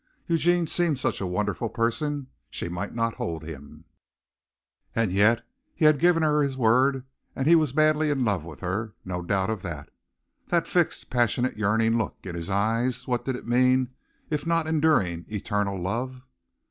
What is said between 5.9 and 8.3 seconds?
given her his word and he was madly in